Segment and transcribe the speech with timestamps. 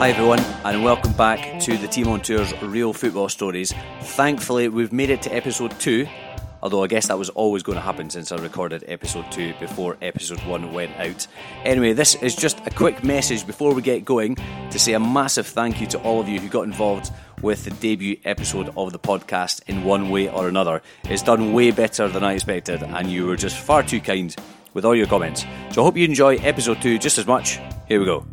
[0.00, 3.74] Hi everyone, and welcome back to the Team on Tour's Real Football Stories.
[4.00, 6.06] Thankfully, we've made it to episode two,
[6.62, 9.98] although I guess that was always going to happen since I recorded episode two before
[10.00, 11.26] episode one went out.
[11.66, 14.38] Anyway, this is just a quick message before we get going
[14.70, 17.70] to say a massive thank you to all of you who got involved with the
[17.72, 20.80] debut episode of the podcast in one way or another.
[21.04, 24.34] It's done way better than I expected, and you were just far too kind
[24.72, 25.44] with all your comments.
[25.72, 27.60] So I hope you enjoy episode two just as much.
[27.86, 28.24] Here we go.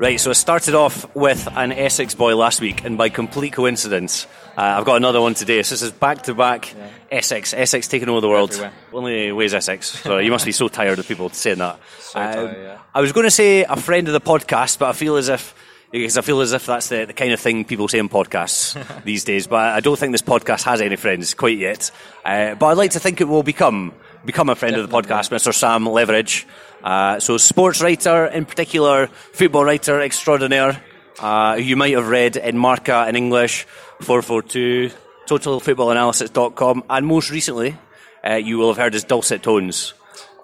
[0.00, 4.26] Right, so I started off with an Essex boy last week, and by complete coincidence,
[4.56, 5.62] uh, I've got another one today.
[5.62, 6.74] So this is back to back
[7.10, 7.52] Essex.
[7.52, 8.50] Essex taking over the world.
[8.52, 8.72] Everywhere.
[8.94, 9.90] Only ways Essex.
[10.00, 11.78] So you must be so tired of people saying that.
[12.00, 12.78] So Um, tired, yeah.
[12.94, 15.54] I was going to say a friend of the podcast, but I feel as if
[15.90, 18.78] because I feel as if that's the, the kind of thing people say in podcasts
[19.04, 19.46] these days.
[19.48, 21.90] But I don't think this podcast has any friends quite yet.
[22.24, 23.92] Uh, but I'd like to think it will become
[24.24, 25.52] become a friend of the podcast, Mr.
[25.52, 26.46] Sam Leveridge.
[26.82, 30.82] Uh, so, sports writer in particular, football writer extraordinaire,
[31.20, 33.64] uh, you might have read in Marca in English,
[34.00, 34.90] 442,
[35.26, 37.76] totalfootballanalysis.com, and most recently,
[38.26, 39.94] uh, you will have heard his dulcet tones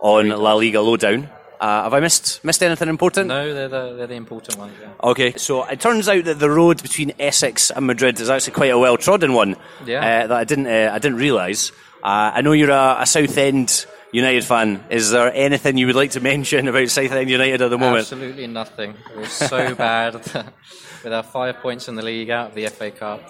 [0.01, 1.29] on La Liga Lowdown.
[1.59, 3.29] Uh, have I missed missed anything important?
[3.29, 4.75] No, they're the, they're the important ones.
[4.79, 4.89] Yeah.
[5.03, 8.71] Okay, so it turns out that the road between Essex and Madrid is actually quite
[8.71, 9.57] a well trodden one.
[9.87, 10.01] Yeah.
[10.01, 11.73] Uh, that I didn't uh, I didn't realise.
[12.05, 14.85] Uh, I know you're a, a Southend United fan.
[14.91, 18.01] Is there anything you would like to mention about Southend United at the moment?
[18.01, 18.95] Absolutely nothing.
[19.15, 20.15] It was so bad
[21.05, 23.21] with our five points in the league out of the FA Cup.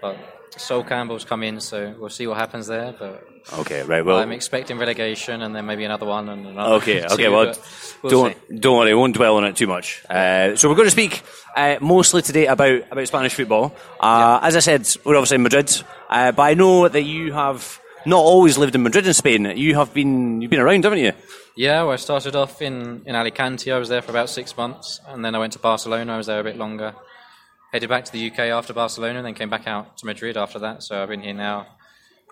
[0.00, 0.16] But
[0.56, 2.94] Sol Campbell's come in, so we'll see what happens there.
[2.98, 3.26] But
[3.58, 4.04] Okay, right.
[4.04, 6.74] Well, I'm expecting relegation and then maybe another one and another.
[6.76, 7.28] Okay, okay.
[7.28, 7.54] Well,
[8.02, 8.56] we'll don't see.
[8.58, 8.94] don't worry.
[8.94, 10.02] Won't dwell on it too much.
[10.10, 11.22] Uh, so we're going to speak
[11.54, 13.72] uh, mostly today about about Spanish football.
[14.00, 15.70] Uh, As I said, we're obviously in Madrid,
[16.10, 19.44] uh, but I know that you have not always lived in Madrid in Spain.
[19.56, 21.12] You have been you've been around, haven't you?
[21.56, 23.72] Yeah, well, I started off in, in Alicante.
[23.72, 26.14] I was there for about six months, and then I went to Barcelona.
[26.14, 26.94] I was there a bit longer.
[27.72, 30.58] Headed back to the UK after Barcelona, and then came back out to Madrid after
[30.60, 30.82] that.
[30.82, 31.66] So I've been here now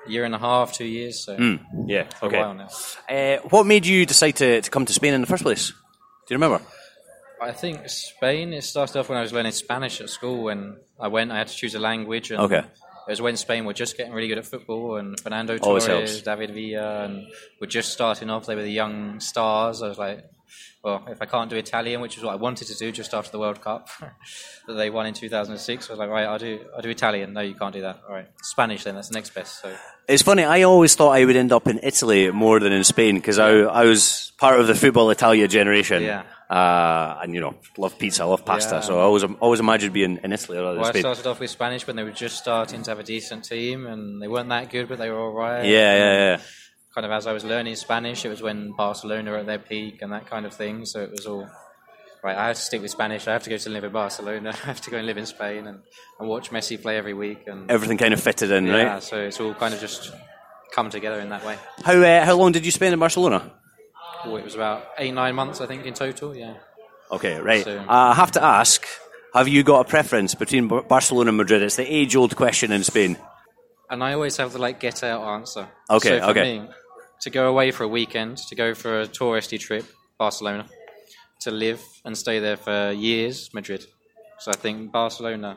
[0.07, 1.25] a year and a half, two years.
[1.25, 2.05] So Yeah.
[2.21, 2.69] for a while now.
[3.09, 5.71] Uh, what made you decide to, to come to Spain in the first place?
[5.71, 6.63] Do you remember?
[7.43, 8.53] I think Spain.
[8.53, 10.45] It started off when I was learning Spanish at school.
[10.45, 12.31] When I went, I had to choose a language.
[12.31, 12.63] And Okay.
[13.07, 15.87] It was when Spain were just getting really good at football, and Fernando oh, Torres,
[15.87, 16.23] helps.
[16.23, 17.27] David Villa, and
[17.61, 18.47] were just starting off.
[18.47, 19.83] They were the young stars.
[19.83, 20.25] I was like,
[20.85, 23.31] well, if I can't do Italian, which is what I wanted to do just after
[23.33, 23.89] the World Cup
[24.67, 27.33] that they won in 2006, I was like, right, I'll do, I'll do Italian.
[27.33, 28.03] No, you can't do that.
[28.07, 28.95] All right, Spanish then.
[28.95, 29.63] That's the next best.
[29.63, 29.75] So
[30.09, 30.45] It's funny.
[30.45, 33.51] I always thought I would end up in Italy more than in Spain because I,
[33.51, 36.03] I was part of the football Italia generation.
[36.03, 36.25] Yeah.
[36.55, 38.77] Uh, and you know, love pizza, love pasta.
[38.77, 38.81] Yeah.
[38.81, 41.85] So I always always imagined being in Italy than well, I started off with Spanish
[41.85, 44.89] when they were just starting to have a decent team, and they weren't that good,
[44.89, 45.65] but they were all right.
[45.65, 46.41] Yeah, yeah, yeah.
[46.95, 50.01] kind of as I was learning Spanish, it was when Barcelona were at their peak
[50.01, 50.87] and that kind of thing.
[50.87, 51.49] So it was all
[52.23, 52.37] right.
[52.37, 53.27] I have to stick with Spanish.
[53.27, 54.51] I have to go to live in Barcelona.
[54.63, 55.81] I have to go and live in Spain and,
[56.21, 57.49] and watch Messi play every week.
[57.49, 58.83] And Everything kind of fitted in, yeah, right?
[58.83, 58.99] Yeah.
[59.01, 60.13] So it's all kind of just
[60.73, 61.59] come together in that way.
[61.83, 63.51] How uh, how long did you spend in Barcelona?
[64.27, 66.35] It was about eight nine months, I think, in total.
[66.37, 66.55] Yeah.
[67.11, 67.65] Okay, right.
[67.65, 68.87] So- Uh, I have to ask:
[69.35, 71.63] Have you got a preference between Barcelona and Madrid?
[71.63, 73.17] It's the age-old question in Spain.
[73.91, 75.69] And I always have the like get out answer.
[75.91, 76.59] Okay, so okay.
[76.61, 76.69] Me,
[77.21, 79.85] to go away for a weekend, to go for a touristy trip,
[80.19, 80.67] Barcelona.
[81.41, 83.85] To live and stay there for years, Madrid.
[84.39, 85.57] So I think Barcelona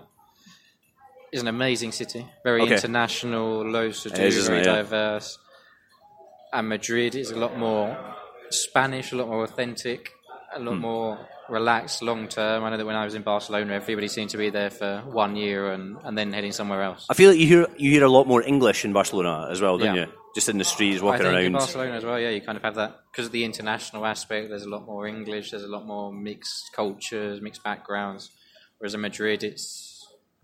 [1.32, 2.74] is an amazing city, very Okay.
[2.76, 4.66] international, loads to do, very it?
[4.66, 4.76] Yeah.
[4.76, 5.38] diverse.
[6.54, 7.98] And Madrid is a lot more
[8.50, 10.12] Spanish, a lot more authentic,
[10.54, 10.66] a Hmm.
[10.68, 11.20] lot more
[11.50, 12.64] relaxed, long term.
[12.64, 15.36] I know that when I was in Barcelona, everybody seemed to be there for one
[15.36, 17.06] year and, and then heading somewhere else.
[17.10, 19.78] I feel like you hear you hear a lot more English in Barcelona as well,
[19.78, 20.06] don't Yeah.
[20.06, 20.12] you?
[20.36, 21.52] Just in the streets, I walking think in around.
[21.54, 24.50] Barcelona as well, yeah, you kind of have that because of the international aspect.
[24.50, 25.52] There's a lot more English.
[25.52, 28.30] There's a lot more mixed cultures, mixed backgrounds.
[28.78, 29.97] Whereas in Madrid, it's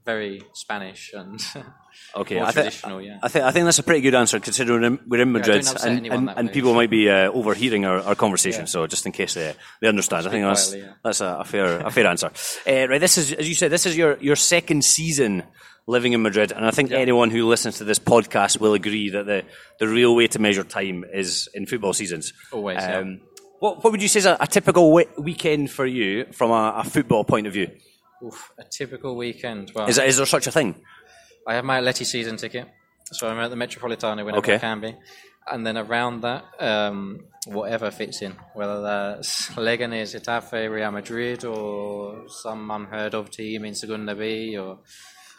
[0.05, 1.39] very Spanish and
[2.15, 3.01] Okay, more I, thi- traditional.
[3.01, 5.23] yeah, I think I think that's a pretty good answer considering we're in- we're Yeah,
[5.25, 8.61] Madrid and, and, and people might be uh, overhearing our, our conversation.
[8.61, 8.65] Yeah.
[8.73, 11.79] So just in case they they understand, I think that's quietly, that's a, a fair
[11.79, 12.31] a fair answer.
[12.67, 15.43] Uh, right, this is as you said, this is your your second season
[15.87, 19.25] living in Madrid, and I think anyone who listens to this podcast will agree that
[19.25, 19.43] the
[19.79, 22.33] the real way to measure time is in football seasons.
[22.51, 22.83] Always.
[22.83, 23.21] Um,
[23.59, 26.73] what what would you say is a, a typical we- weekend for you from a,
[26.77, 27.69] a football point of view?
[28.23, 29.71] Oof, a typical weekend.
[29.75, 30.75] Well, Is is there such a thing?
[31.47, 32.67] I have my Atleti season ticket,
[33.11, 34.55] so I'm at the Metropolitano whenever Okay.
[34.55, 34.95] I can be.
[35.51, 42.29] And then around that, um, whatever fits in, whether that's Leganes, Getafe, Real Madrid, or
[42.29, 44.79] some unheard of team in Segunda B, or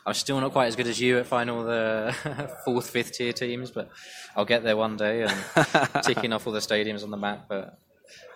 [0.04, 2.14] I'm still not quite as good as you at finding all the
[2.66, 3.88] fourth, fifth tier teams, but
[4.36, 5.32] I'll get there one day and
[6.04, 7.46] ticking off all the stadiums on the map.
[7.48, 7.78] But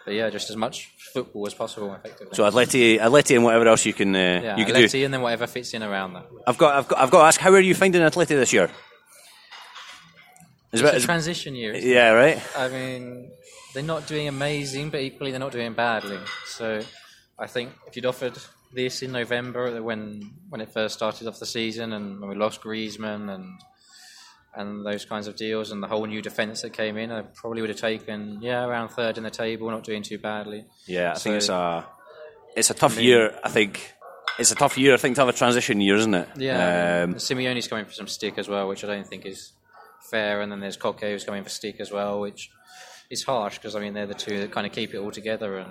[0.08, 2.34] but yeah, just as much football as possible, effectively.
[2.34, 5.04] So Atleti, Atleti, and whatever else you can uh, yeah, you can Atleti do.
[5.04, 6.26] and then whatever fits in around that.
[6.46, 8.64] I've got, I've got, I've got to ask, how are you finding Atleti this year?
[8.64, 8.74] It's
[10.72, 11.74] It's about- a transition year.
[11.76, 12.40] yeah, right.
[12.56, 13.30] I mean,
[13.74, 16.18] they're not doing amazing, but equally they're not doing badly.
[16.46, 16.80] So
[17.38, 18.38] I think if you'd offered
[18.72, 22.60] this in November, when when it first started off the season, and when we lost
[22.62, 23.44] Griezmann and
[24.54, 27.60] and those kinds of deals, and the whole new defence that came in, I probably
[27.60, 30.64] would have taken yeah around third in the table, not doing too badly.
[30.86, 31.86] Yeah, I think it's a,
[32.56, 33.38] it's a tough year.
[33.44, 33.94] I think
[34.38, 34.94] it's a tough year.
[34.94, 36.28] I think to have a transition year, isn't it?
[36.36, 39.52] Yeah, Um, Simeone's coming for some stick as well, which I don't think is
[40.10, 40.40] fair.
[40.40, 42.50] And then there's Koke who's coming for stick as well, which
[43.10, 45.58] is harsh because I mean they're the two that kind of keep it all together,
[45.58, 45.70] and,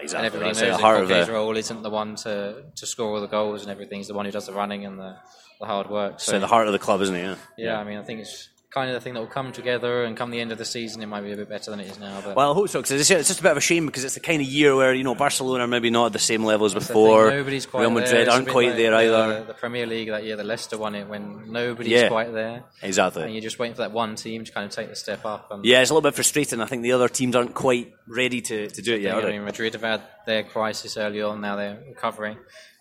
[0.00, 2.14] Exactly, and everybody that's knows it, that heart of Koke's the- role isn't the one
[2.16, 3.98] to, to score all the goals and everything.
[3.98, 5.16] He's the one who does the running and the,
[5.60, 6.20] the hard work.
[6.20, 7.22] so the heart of the club, isn't it?
[7.22, 7.36] Yeah.
[7.56, 10.16] yeah, I mean I think it's kind of the thing that will come together, and
[10.16, 11.98] come the end of the season, it might be a bit better than it is
[11.98, 12.20] now.
[12.22, 14.04] But Well, I hope so because it's, it's just a bit of a shame because
[14.04, 16.44] it's the kind of year where you know Barcelona are maybe not at the same
[16.44, 17.30] level as before.
[17.30, 17.90] nobody's quite Real.
[17.90, 19.44] Madrid a aren't quite like there either.
[19.44, 22.08] The Premier League that year, the Leicester won it when nobody's Yeah.
[22.08, 22.64] quite there.
[22.82, 23.22] Exactly.
[23.24, 25.50] And you're just waiting for that one team to kind of take the step up.
[25.50, 26.60] And Yeah, it's a little bit frustrating.
[26.60, 29.14] I think the other teams aren't quite ready to, to do it yet.
[29.16, 31.40] I mean, Madrid have had their crisis early on.
[31.40, 32.36] Now they're recovering.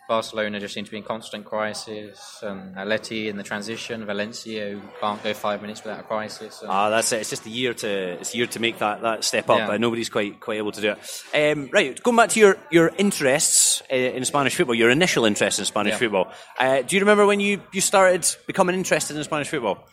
[0.07, 4.05] Barcelona just seem to be in constant crisis, and Atleti in the transition.
[4.05, 6.61] Valencia who can't go five minutes without a crisis.
[6.61, 7.21] And Ah, that's it.
[7.21, 7.89] It's just a year to
[8.21, 9.67] it's a year to make that, that step up, Yeah.
[9.67, 11.51] but nobody's quite quite able to do it.
[11.51, 15.59] Um, right, going back to your your interests uh, in Spanish football, your initial interest
[15.59, 15.97] in Spanish Yeah.
[15.99, 16.31] football.
[16.59, 19.87] Uh, do you remember when you, you started becoming interested in Spanish football?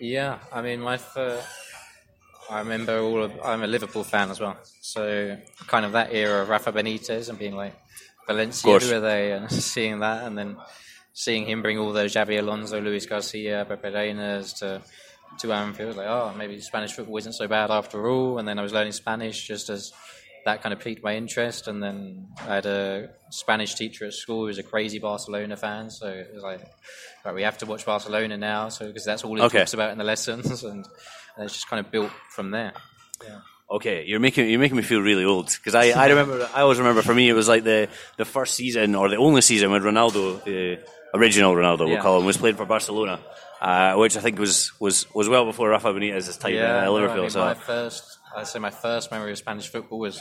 [0.00, 1.46] Yeah, I mean, my first.
[2.50, 3.32] I remember all of.
[3.44, 7.36] I'm a Liverpool fan as well, so kind of that era of Rafa Benitez and
[7.38, 7.74] being like,
[8.26, 9.32] Valencia, who are they?
[9.32, 10.56] And seeing that, and then
[11.12, 14.82] seeing him bring all those Xabi Alonso, Luis Garcia, Pepe Reina's to
[15.40, 15.96] to Anfield.
[15.96, 18.38] Like, oh, maybe Spanish football isn't so bad after all.
[18.38, 19.92] And then I was learning Spanish just as
[20.46, 21.68] that kind of piqued my interest.
[21.68, 25.90] And then I had a Spanish teacher at school who was a crazy Barcelona fan,
[25.90, 26.60] so it was like,
[27.24, 29.58] right, we have to watch Barcelona now, so because that's all he Okay.
[29.58, 30.86] talks about in the lessons, and,
[31.36, 32.72] and it's just kind of built from there.
[33.68, 36.78] Okay, you're making you're making me feel really old because I, I remember I always
[36.78, 39.82] remember for me it was like the, the first season or the only season when
[39.82, 40.78] Ronaldo, the
[41.14, 42.00] original Ronaldo, we'll Yeah.
[42.02, 43.18] call him, was playing for Barcelona,
[43.60, 47.18] uh, which I think was, was, was well before Rafa Benitez's time Yeah, at Liverpool.
[47.18, 50.20] I mean, so my first, I'd say my first memory of Spanish football was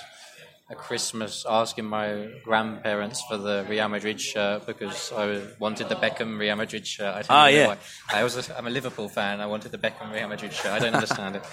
[0.71, 6.39] a Christmas asking my grandparents for the Real Madrid shirt because I wanted the Beckham
[6.39, 7.13] Real Madrid shirt.
[7.13, 7.67] I Ah, yeah.
[7.67, 7.77] why.
[8.11, 9.39] I was a, I'm a Liverpool fan.
[9.39, 10.71] I wanted the Beckham Real Madrid shirt.
[10.71, 11.43] I don't understand it,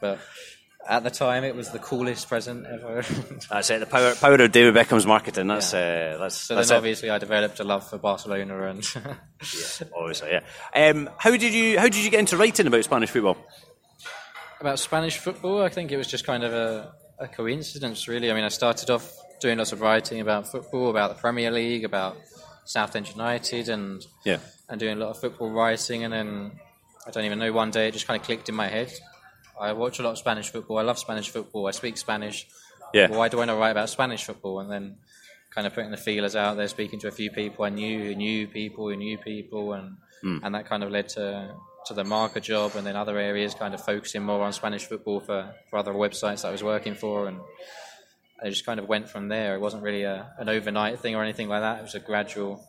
[0.00, 0.18] but
[0.88, 3.02] at the time it was the coolest present ever.
[3.50, 3.80] That's it.
[3.80, 5.46] The power, power of David Beckham's marketing.
[5.46, 6.78] That's uh, that's so that's then it.
[6.78, 8.84] obviously I developed a love for Barcelona and
[9.96, 10.42] Obviously, yeah.
[10.74, 13.36] Um, how did you how did you get into writing about Spanish football?
[14.60, 18.30] About Spanish football, I think it was just kind of a, a coincidence, really.
[18.30, 21.84] I mean, I started off doing lots of writing about football, about the Premier League,
[21.84, 22.16] about
[22.64, 24.38] Southend United, and Yeah.
[24.68, 26.04] and doing a lot of football writing.
[26.04, 26.52] And then
[27.06, 28.92] I don't even know, one day it just kind of clicked in my head.
[29.60, 30.78] I watch a lot of Spanish football.
[30.78, 31.66] I love Spanish football.
[31.66, 32.46] I speak Spanish.
[32.92, 33.08] Yeah.
[33.08, 34.60] Why do I not write about Spanish football?
[34.60, 34.96] And then
[35.50, 38.14] kind of putting the feelers out there, speaking to a few people I knew who
[38.14, 40.38] knew people who knew people, and hmm.
[40.42, 41.54] and that kind of led to
[41.86, 45.20] to the Marca job, and then other areas kind of focusing more on Spanish football
[45.20, 47.38] for, for other websites that I was working for, and
[48.42, 49.54] I just kind of went from there.
[49.54, 51.80] It wasn't really a, an overnight thing or anything like that.
[51.80, 52.64] It was a gradual.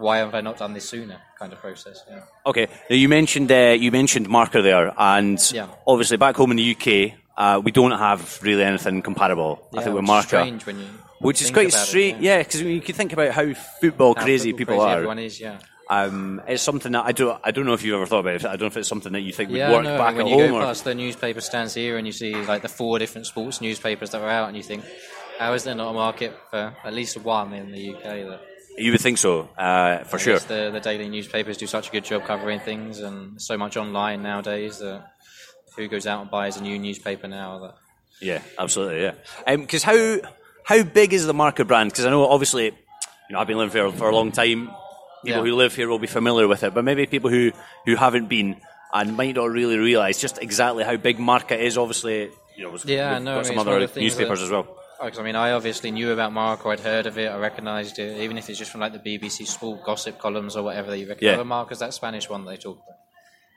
[0.00, 1.18] Why have I not done this sooner?
[1.38, 2.02] Kind of process.
[2.08, 2.22] Yeah.
[2.46, 2.66] Okay.
[2.88, 5.66] Now you mentioned uh, you mentioned Marca there, and Yeah.
[5.86, 9.68] obviously back home in the UK, uh, we don't have really anything comparable.
[9.76, 10.86] I think with Marca, strange when you
[11.20, 12.16] which is quite about it, straight.
[12.16, 12.36] yeah.
[12.36, 14.96] Yeah, because you can think about how football How crazy football people crazy are.
[14.96, 15.58] Everyone is, yeah.
[15.90, 17.34] Um, it's something that I do.
[17.42, 18.44] I don't know if you've ever thought about it.
[18.44, 20.26] I don't know if it's something that you think would Yeah, work no, back when
[20.26, 20.50] at you home.
[20.52, 23.60] go Or, past the newspaper stands here and you see like the four different sports
[23.60, 24.84] newspapers that are out, and you think,
[25.38, 28.02] how is there not a market for at least one in the UK?
[28.02, 28.40] That
[28.78, 30.38] you would think so, uh, for I sure.
[30.38, 34.22] the, the daily newspapers do such a good job covering things, and so much online
[34.22, 35.04] nowadays that
[35.76, 37.58] who goes out and buys a new newspaper now?
[37.60, 37.74] That
[38.20, 39.02] Yeah, absolutely.
[39.02, 40.18] Yeah, because how
[40.64, 41.90] how big is the market brand?
[41.90, 42.72] Because I know obviously, you
[43.30, 44.70] know, I've been living here for a long time.
[45.24, 45.50] People Yeah.
[45.50, 47.52] who live here will be familiar with it, but maybe people who
[47.84, 48.56] who haven't been
[48.92, 51.76] and might not really realise just exactly how big market is.
[51.78, 54.66] Obviously, you know, Yeah, no, some other of the things newspapers as well.
[55.00, 56.68] Oh, because I mean, I obviously knew about Marca.
[56.68, 57.28] I'd heard of it.
[57.28, 60.62] I recognised it, even if it's just from like the BBC sport gossip columns or
[60.62, 60.90] whatever.
[60.90, 61.40] That you recognise Yeah.
[61.40, 62.98] oh, Marca's that Spanish one that they talk about.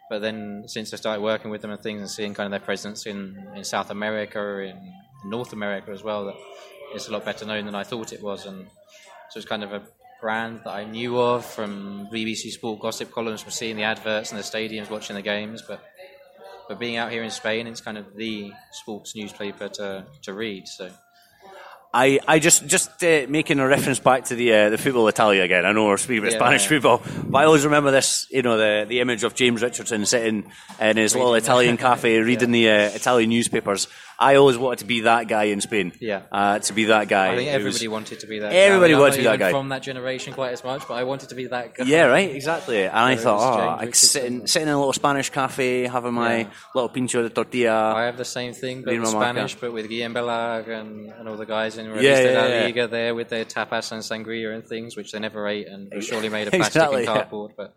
[0.10, 2.66] But then, since I started working with them and things, and seeing kind of their
[2.66, 4.78] presence in, in South America, in,
[5.24, 6.36] in North America as well, that
[6.94, 8.46] it's a lot better known than I thought it was.
[8.46, 8.68] And
[9.30, 9.82] so it's kind of a
[10.22, 14.40] brand that I knew of from BBC sport gossip columns, from seeing the adverts and
[14.40, 15.62] the stadiums, watching the games.
[15.68, 15.84] But
[16.70, 20.70] but being out here in Spain, it's kind of the sports newspaper to to read.
[20.70, 20.90] So
[21.96, 25.44] I, I just just uh, making a reference back to the uh, the football Italia
[25.44, 25.64] again.
[25.64, 26.70] I know we're speaking about Yeah, Spanish yeah.
[26.70, 28.26] football, but I always remember this.
[28.32, 30.46] You know the the image of James Richardson sitting
[30.82, 33.88] in his little Reading the- Italian cafe reading the uh, Italian newspapers.
[34.20, 35.92] I always wanted to be that guy in Spain.
[36.00, 36.22] Yeah.
[36.32, 37.34] uh, to be that guy.
[37.34, 38.54] I think It was- everybody wanted to be that.
[38.54, 39.00] Everybody guy.
[39.00, 39.52] Wanted to be that guy.
[39.52, 41.86] from that generation quite as much, but I wanted to be that guy.
[41.86, 42.84] Yeah, right, exactly.
[42.84, 46.48] And I thought, oh, Richardson sitting sitting in a little Spanish cafe, having my Yeah.
[46.76, 47.94] little pincho de tortilla.
[47.96, 49.34] I have the same thing, but with my marca.
[49.34, 52.48] Spanish, but with Guillem Balagué and, and all the guys in Revista Yeah, yeah, La
[52.48, 52.64] yeah.
[52.66, 56.02] Liga there with their tapas and sangria and things, which they never ate and were
[56.02, 57.14] surely made of plastic Exactly, and yeah.
[57.16, 57.52] cardboard.
[57.58, 57.74] But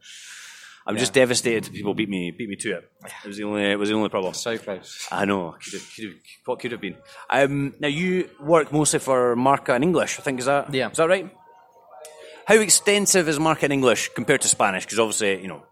[0.87, 2.91] I'm just devastated people beat me beat me to it.
[3.25, 4.35] It was the only it was the only problem.
[4.35, 5.07] so close.
[5.11, 5.57] I know.
[5.63, 6.15] Could have, could have,
[6.45, 6.97] what could have been?
[7.29, 10.19] Um, now you work mostly for Marca in English.
[10.21, 10.91] I think is that Yeah.
[10.91, 11.29] Is that right?
[12.47, 14.85] How extensive is Marca in English compared to Spanish?
[14.85, 15.63] Because obviously, you know,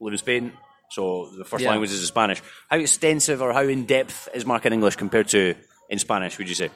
[0.00, 0.52] live in Spain,
[0.90, 1.70] so the first Yeah.
[1.70, 2.40] language is Spanish.
[2.70, 5.54] How extensive or how in depth is Marca in English compared to
[5.90, 6.38] in Spanish?
[6.38, 6.70] Would you say?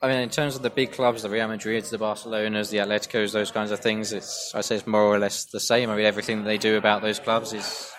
[0.00, 3.32] I mean, in terms of the big clubs, the Real Madrids, the Barcelonas, the Atleticos,
[3.32, 5.90] those kinds of things, it's I say it's more or less the same.
[5.90, 7.90] I mean, everything that they do about those clubs is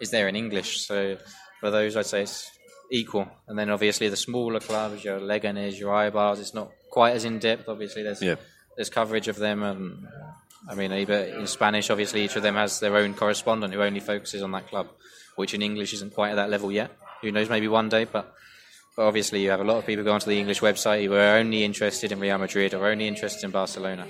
[0.00, 0.86] is there in English.
[0.86, 1.16] So
[1.60, 2.48] for those, I'd say it's
[2.92, 3.28] equal.
[3.48, 7.38] And then obviously the smaller clubs, your Leganes, your Eibars, it's not quite as in
[7.40, 7.68] depth.
[7.68, 8.36] Obviously, there's Yeah.
[8.76, 10.06] there's coverage of them, and
[10.68, 14.42] I mean, in Spanish, obviously each of them has their own correspondent who only focuses
[14.42, 14.88] on that club,
[15.34, 16.92] which in English isn't quite at that level yet.
[17.22, 17.50] Who knows?
[17.50, 18.34] Maybe one day, but.
[19.00, 21.38] But obviously, you have a lot of people going to the English website who are
[21.38, 24.06] only interested in Real Madrid or only interested in Barcelona.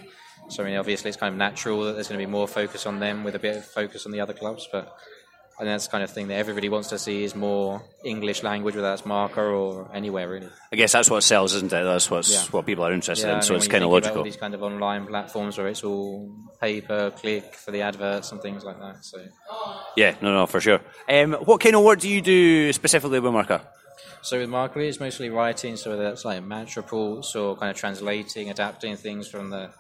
[0.49, 2.87] So, I mean, obviously, it's kind of natural that there's going to be more focus
[2.87, 4.69] on them with a bit of focus on the other clubs.
[4.73, 4.93] But
[5.55, 8.43] I think that's the kind of thing that everybody wants to see is more English
[8.43, 10.49] language, whether that's Marca or anywhere, really.
[10.73, 11.85] I guess that's what sells, isn't it?
[11.85, 12.43] That's what's Yeah.
[12.51, 13.43] what people are interested I in.
[13.43, 14.25] So mean, it's kind of logical.
[14.25, 18.43] These kind of online platforms where it's all pay per click for the adverts and
[18.43, 19.05] things like that.
[19.05, 19.19] So,
[19.95, 20.81] Yeah, no, no, for sure.
[21.09, 23.63] Um, what kind of work do you do specifically with Marca?
[24.23, 27.77] So with Marca, it's mostly writing, so whether that's like match reports or kind of
[27.77, 29.71] translating, adapting things from the,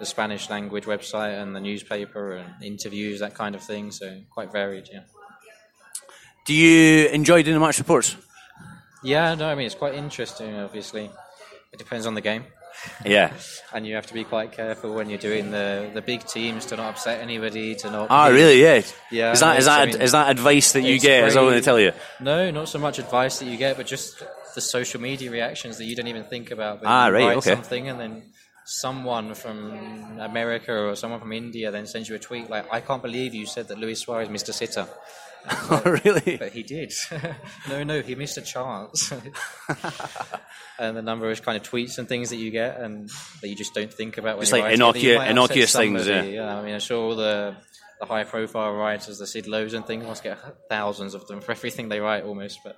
[0.00, 3.92] the Spanish language website and the newspaper and interviews, that kind of thing.
[3.92, 5.02] So quite varied, yeah.
[6.44, 8.16] Do you enjoy doing the match reports?
[9.02, 10.54] Yeah, no, I mean it's quite interesting.
[10.56, 11.10] Obviously,
[11.72, 12.44] it depends on the game,
[13.04, 13.32] Yeah.
[13.72, 16.76] and you have to be quite careful when you're doing the, the big teams to
[16.76, 18.06] not upset anybody, to not.
[18.10, 18.62] Ah, be- really?
[18.62, 18.82] Yeah.
[19.10, 21.24] Yeah, Is that is it's- I that mean, is that advice that you get?
[21.28, 21.92] Is that what they tell you?
[22.20, 24.22] No, not so much advice that you get, but just
[24.54, 26.80] the social media reactions that you don't even think about.
[26.80, 27.54] That Ah, you right, okay.
[27.54, 28.22] something and then
[28.66, 33.02] someone from America or someone from India then sends you a tweet like, "I can't
[33.02, 34.86] believe you said that Luis Suarez missed a sitter."
[35.70, 36.36] Oh, really?
[36.36, 36.92] But he did.
[37.68, 39.12] no, no, he missed a chance.
[40.78, 43.10] and the number of kind of tweets and things that you get, and
[43.40, 45.16] that you just don't think about when It's you're like writing it, that you innocu-
[45.16, 46.56] might upset innocuous things, yeah.
[46.56, 47.56] I mean, I'm sure all the
[48.00, 51.52] the high profile writers, the Sid Lowe's and things, must get thousands of them for
[51.52, 52.60] everything they write almost.
[52.64, 52.76] But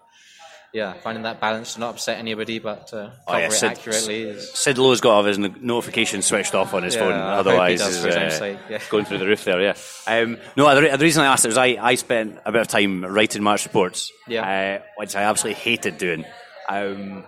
[0.77, 3.71] yeah, finding that balance to not upset anybody, but uh, Oh, cover yeah, it Sid-
[3.71, 4.53] accurately is.
[4.53, 7.45] Sid Lowe's got to his no- notification switched off on his Yeah, phone, I hope
[7.47, 8.79] he otherwise does he's for his own uh, yeah.
[8.91, 9.61] going through the roof there.
[9.63, 9.75] Yeah.
[10.07, 12.69] Um, no, the, the reason I asked it was I, I spent a bit of
[12.69, 14.79] time writing match reports, Yeah.
[14.81, 16.25] uh, which I absolutely hated doing.
[16.69, 17.25] Um,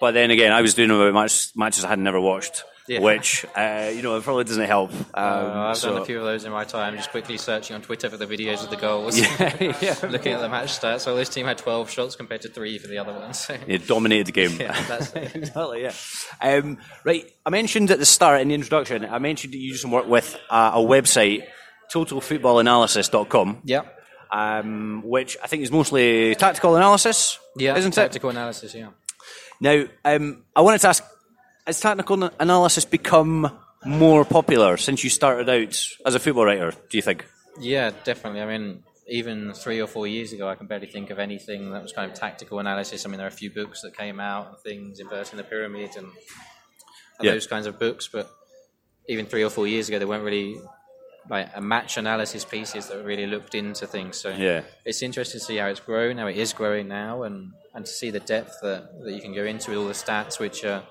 [0.00, 2.98] but then again, I was doing them about match, matches I had never watched, Yeah.
[3.00, 4.90] which uh, you know it probably doesn't help.
[4.92, 7.76] Um, Uh, I've so- done a few of those in my time, just quickly searching
[7.76, 9.16] on Twitter for the videos of the goals.
[9.18, 9.94] Yeah, yeah.
[10.10, 12.88] Looking at the match stats, so this team had 12 shots compared to three for
[12.88, 13.38] the other ones.
[13.38, 13.56] So.
[13.86, 14.50] Dominated the game.
[14.60, 15.92] Yeah, that's exactly, yeah.
[16.40, 19.78] Um, right, I mentioned at the start in the introduction, I mentioned that you do
[19.78, 21.44] some work with uh, a website,
[21.94, 23.82] totalfootballanalysis.com, Yeah.
[24.30, 27.94] um, which I think is mostly tactical analysis, Yeah, isn't it?
[28.00, 28.88] tactical analysis, yeah.
[29.60, 31.04] Now, um, I wanted to ask,
[31.66, 33.50] has technical analysis become
[33.84, 37.26] more popular since you started out as a football writer, do you think?
[37.60, 38.40] Yeah, definitely.
[38.40, 41.82] I mean, even three or four years ago, I can barely think of anything that
[41.82, 43.04] was kind of tactical analysis.
[43.04, 45.90] I mean, there are a few books that came out and things, Inverting the Pyramid
[45.96, 47.32] and, and Yeah.
[47.32, 48.30] those kinds of books, but
[49.08, 50.56] even three or four years ago, there weren't really
[51.28, 54.16] like a match analysis pieces that really looked into things.
[54.16, 54.62] So Yeah.
[54.84, 57.90] it's interesting to see how it's grown, how it is growing now, and, and to
[57.92, 60.82] see the depth that, that you can go into with all the stats, which are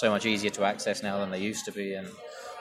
[0.00, 1.94] so much easier to access now than they used to be.
[1.94, 2.08] And,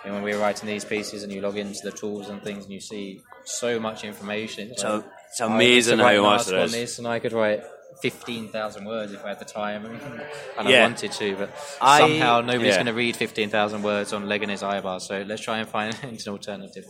[0.03, 2.63] and when we were writing these pieces, and you log into the tools and things,
[2.65, 4.71] and you see so much information.
[4.71, 6.71] It's, So like, it's amazing how much there is.
[6.71, 7.61] this, and I could write.
[8.01, 9.85] 15,000 words if I had the time
[10.57, 10.79] and Yeah.
[10.79, 11.49] I wanted to, but
[11.81, 12.75] I- somehow nobody's yeah.
[12.75, 16.85] going to read 15,000 words on Leganes Eibar, so let's try and find an alternative.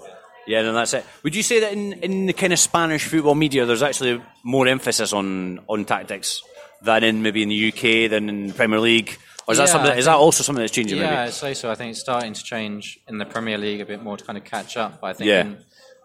[0.48, 1.06] Yeah, no, that's it.
[1.24, 4.68] Would you say that in, in the kind of Spanish football media, there's actually more
[4.68, 6.42] emphasis on, on tactics
[6.82, 9.18] than in maybe in the UK than in Premier League?
[9.48, 9.92] Or is that something?
[9.92, 10.98] I Is that also something that's changing?
[10.98, 11.16] Yeah, Maybe.
[11.18, 11.70] I'd say so.
[11.72, 14.38] I think it's starting to change in the Premier League a bit more to kind
[14.38, 15.00] of catch up.
[15.04, 15.42] I think Yeah.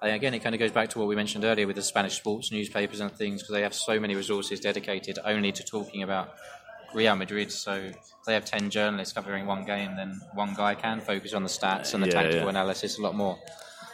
[0.02, 2.14] And again, it kind of goes back to what we mentioned earlier with the Spanish
[2.16, 6.32] sports newspapers and things, because they have so many resources dedicated only to talking about
[6.94, 7.52] Real Madrid.
[7.52, 11.42] So if they have 10 journalists covering one game, then one guy can focus on
[11.42, 12.50] the stats and the Yeah, tactical yeah.
[12.50, 13.38] analysis a lot more.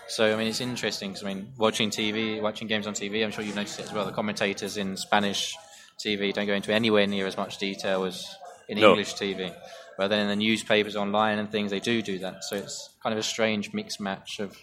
[0.09, 3.33] So I mean, it's interesting because I mean, watching TV, watching games on TV, I'm
[3.33, 4.05] sure you've noticed it as well.
[4.07, 5.57] The commentators in Spanish
[5.99, 8.25] TV don't go into anywhere near as much detail as
[8.69, 8.91] in No.
[8.91, 9.55] English TV.
[9.99, 12.45] But then in the newspapers, online, and things, they do do that.
[12.45, 14.57] So it's kind of a strange mixed match of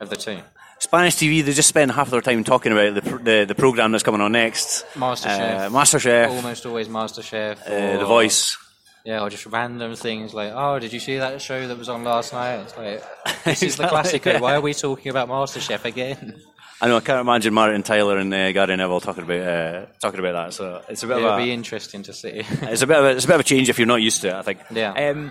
[0.00, 0.40] of the two.
[0.80, 4.02] Spanish TV, they just spend half their time talking about the, the, the program that's
[4.02, 4.84] coming on next.
[4.94, 8.58] MasterChef, Uh, MasterChef, almost always MasterChef, uh, The Voice.
[9.04, 12.02] Yeah, or just random things like, oh, did you see that show that was on
[12.02, 12.54] last night?
[12.62, 13.02] It's like,
[13.44, 14.24] this is the classic.
[14.40, 16.40] Why are we talking about MasterChef again?
[16.82, 20.18] I know I can't imagine Martin Tyler and uh, Gary Neville talking about uh, talking
[20.18, 20.52] about that.
[20.52, 22.28] So it's a bit It'll of a, be interesting to see.
[22.50, 24.20] it's a bit of a, it's a bit of a change if you're not used
[24.22, 24.34] to it.
[24.34, 24.58] I think.
[24.70, 24.92] Yeah.
[24.92, 25.30] Um,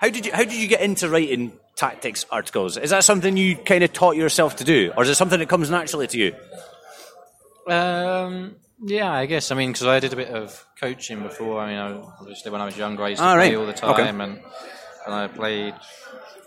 [0.00, 2.76] how did you how did you get into writing tactics articles?
[2.76, 5.48] Is that something you kind of taught yourself to do, or is it something that
[5.48, 6.34] comes naturally to you?
[7.72, 9.50] Um, yeah, I guess.
[9.50, 11.60] I mean, because I did a bit of coaching before.
[11.60, 13.56] I mean, I, obviously when I was younger, I used to Ah, play right.
[13.56, 14.02] all the Okay.
[14.04, 14.40] time, and
[15.06, 15.74] and I played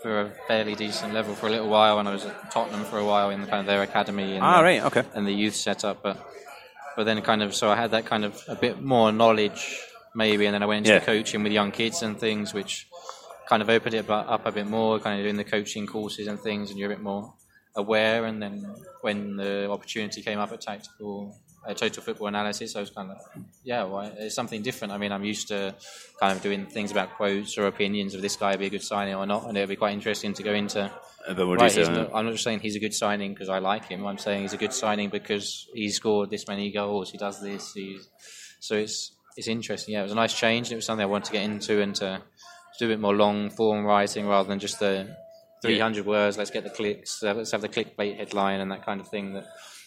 [0.02, 1.98] for a fairly decent level for a little while.
[1.98, 4.34] And I was at Tottenham for a while in kind of their academy.
[4.34, 5.04] And Ah, the, right, okay.
[5.14, 6.16] And the youth setup, but
[6.96, 9.80] but then kind of so I had that kind of a bit more knowledge
[10.14, 11.04] maybe, and then I went into Yeah.
[11.04, 12.86] coaching with young kids and things, which
[13.48, 14.98] kind of opened it up a bit more.
[14.98, 17.32] Kind of doing the coaching courses and things, and you're a bit more
[17.74, 18.26] aware.
[18.26, 18.66] And then
[19.00, 21.36] when the opportunity came up at tactical.
[21.64, 22.74] Uh, total football analysis.
[22.74, 23.18] I was kind of,
[23.62, 24.92] yeah, well, it's something different.
[24.92, 25.74] I mean, I'm used to
[26.18, 29.14] kind of doing things about quotes or opinions of this guy be a good signing
[29.14, 30.90] or not, and it'll be quite interesting to go into
[31.28, 31.86] A bit more Right, detail.
[31.88, 32.02] he's yeah.
[32.02, 34.04] not, I'm not just saying he's a good signing because I like him.
[34.04, 37.12] I'm saying he's a good signing because he scored this many goals.
[37.12, 37.72] He does this.
[37.74, 38.08] He's,
[38.58, 39.94] so it's it's interesting.
[39.94, 40.72] Yeah, it was a nice change.
[40.72, 42.22] It was something I wanted to get into and to,
[42.78, 45.14] do a bit more long form writing rather than just the
[45.62, 46.36] 300 words.
[46.38, 47.22] Let's get the clicks.
[47.22, 49.44] uh, Let's have the clickbait headline and that kind of thing that,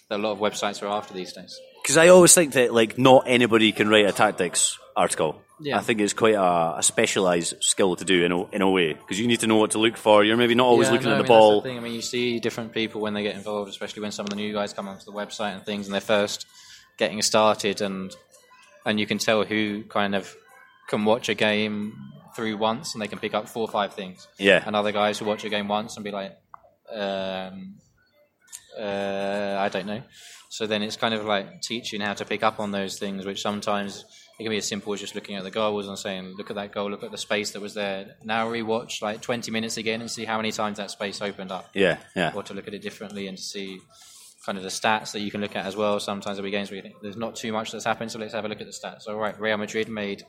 [0.10, 1.60] that a lot of websites are after these days.
[1.82, 5.42] Because I always think that like not anybody can write a tactics article.
[5.62, 5.78] Yeah.
[5.78, 8.92] I think it's quite a, a specialised skill to do in a, in a way
[8.94, 10.24] because you need to know what to look for.
[10.24, 11.62] You're maybe not always Yeah, looking no, at I the mean, that's ball.
[11.62, 11.78] thing.
[11.78, 14.36] I mean, you see different people when they get involved, especially when some of the
[14.36, 16.46] new guys come onto the website and things, and they're first
[16.98, 18.14] getting started, and
[18.86, 20.36] and you can tell who kind of
[20.90, 21.94] can watch a game
[22.36, 24.28] through once and they can pick up four or five things.
[24.38, 24.62] Yeah.
[24.66, 26.38] And other guys who watch a game once and be like,
[26.94, 27.76] um,
[28.80, 30.02] uh, I don't know.
[30.50, 33.42] So then it's kind of like teaching how to pick up on those things, which
[33.42, 34.06] sometimes
[34.40, 36.56] it can be as simple as just looking at the goals and saying, "Look at
[36.56, 36.90] that goal!
[36.90, 40.24] Look at the space that was there." Now rewatch like 20 minutes again and see
[40.26, 42.32] how many times that space opened up, Yeah, yeah.
[42.36, 43.80] or to look at it differently and to see
[44.46, 46.00] kind of the stats that you can look at as well.
[46.00, 48.34] Sometimes there'll be games where you think there's not too much that's happened, so let's
[48.34, 49.08] have a look at the stats.
[49.08, 50.24] All right, Real Madrid made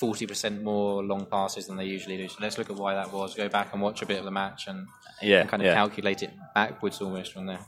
[0.00, 2.28] 40% more long passes than they usually do.
[2.28, 3.34] So let's look at why that was.
[3.34, 4.86] Go back and watch a bit of the match and,
[5.22, 5.74] Yeah, and kind of yeah.
[5.74, 7.60] calculate it backwards almost from there.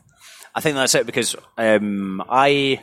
[0.53, 2.81] I think that's it because um, I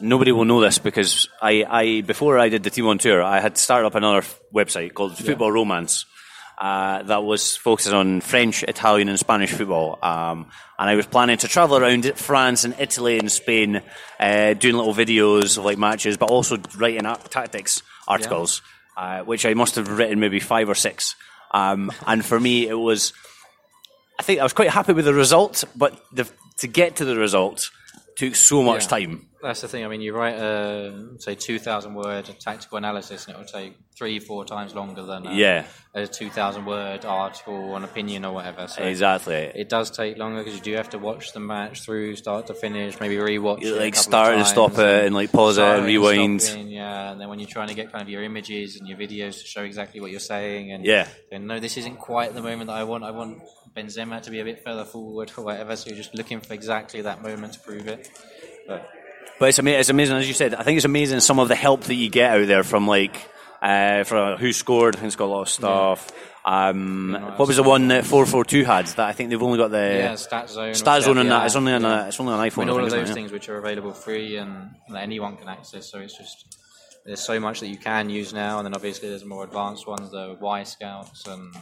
[0.00, 3.40] nobody will know this because I, I before I did the team on tour I
[3.40, 6.04] had started up another f- website called Football Romance
[6.58, 9.98] uh, that was focusing on French, Italian, and Spanish football.
[10.02, 10.46] Um,
[10.78, 13.82] and I was planning to travel around France and Italy and Spain,
[14.20, 18.62] uh, doing little videos of like matches, but also writing up tactics articles,
[18.96, 21.14] uh, which I must have written maybe five or six.
[21.52, 23.12] Um, and for me, it was
[24.18, 27.16] I think I was quite happy with the result, but the, to get to the
[27.16, 27.70] result
[28.16, 28.88] took so much Yeah.
[28.88, 29.28] time.
[29.44, 29.84] That's the thing.
[29.84, 33.76] I mean, you write a say two thousand word tactical analysis, and it will take
[33.96, 35.64] three, four times longer than a, Yeah.
[35.94, 38.66] a two thousand word article or an opinion or whatever.
[38.68, 39.34] So Exactly.
[39.54, 42.54] it does take longer because you do have to watch the match through start to
[42.54, 43.60] finish, maybe rewatch.
[43.60, 46.40] You, like, start and stop it and, like, pause it and rewind.
[46.42, 48.96] stopping, yeah, and then when you're trying to get kind of your images and your
[48.96, 51.06] videos to show exactly what you're saying, and Yeah.
[51.30, 53.04] and no, this isn't quite the moment that I want.
[53.04, 53.42] I want
[53.76, 55.76] Benzema to be a bit further forward or whatever.
[55.76, 58.10] So you're just looking for exactly that moment to prove it.
[58.66, 58.88] But
[59.38, 60.54] But it's, ama- it's amazing, as you said.
[60.54, 63.28] I think it's amazing some of the help that you get out there from like
[63.60, 64.96] uh, from WhoScored.
[64.96, 66.12] I think it's got a lot of stuff.
[66.44, 68.86] Um, what was the one that four four two had?
[68.88, 70.68] That I think they've only got the yeah, stat zone.
[70.68, 71.46] or stat zone and that.
[71.46, 72.62] It's only on a, it's only on iPhone.
[72.62, 75.90] I mean, all of those things which are available free and that anyone can access.
[75.90, 76.58] So it's just
[77.06, 80.10] there's so much that you can use now, and then obviously there's more advanced ones,
[80.10, 81.54] the Wyscouts and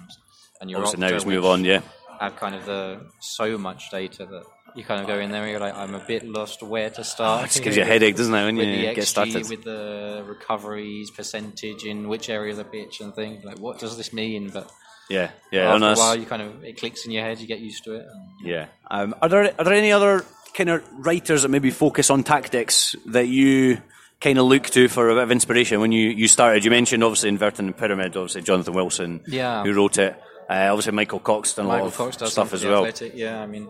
[0.61, 1.65] and your Obviously, now Opta, let's move which on.
[1.65, 1.81] Yeah.
[2.21, 5.51] Have kind of the so much data that you kind of go in there and
[5.51, 7.45] you're like, I'm a bit lost where to start.
[7.45, 9.49] It just gives you a headache, doesn't it, when with you the get started?
[9.49, 13.97] with the recoveries percentage in which area of the pitch and things like, what does
[13.97, 14.51] this mean?
[14.51, 14.71] But
[15.09, 15.73] Yeah, yeah.
[15.75, 17.95] after a while, you kind of it clicks in your head, you get used to
[17.95, 18.07] it.
[18.11, 18.67] And Yeah.
[18.91, 22.95] Um, are there are there any other kind of writers that maybe focus on tactics
[23.07, 23.79] that you
[24.21, 26.65] kind of look to for a bit of inspiration when you, you started?
[26.65, 29.65] You mentioned obviously inverting the pyramid, obviously Jonathan Wilson, Yeah.
[29.65, 30.15] who wrote it.
[30.51, 32.85] Uh, obviously Michael Cox done a Michael lot of Cox does stuff as well.
[32.87, 33.69] Athletic, yeah, I mean,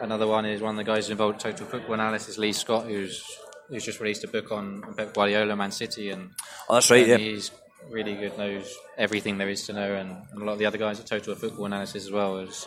[0.00, 3.24] another one is one of the guys involved in Total Football Analysis, Lee Scott, who's
[3.68, 6.30] who's just released a book on Pep Guardiola, Man City, and
[6.68, 7.00] Oh, that's right.
[7.08, 7.30] and Yeah.
[7.32, 7.50] he's
[7.90, 10.98] really good, knows everything there is to know, and a lot of the other guys
[11.00, 12.66] at Total Football Analysis as well has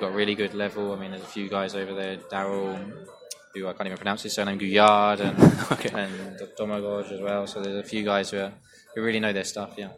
[0.00, 0.92] got really good level.
[0.92, 2.78] I mean, there's a few guys over there, Daryl,
[3.54, 5.36] who I can't even pronounce his surname, Guyard, and
[5.94, 7.46] and Domagoj as well.
[7.48, 8.52] So there's a few guys who are,
[8.94, 9.74] who really know their stuff.
[9.76, 9.88] Yeah.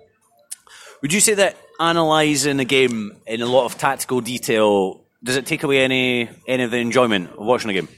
[1.03, 5.47] Would you say that analysing a game in a lot of tactical detail does it
[5.47, 7.89] take away any any of the enjoyment of watching a game?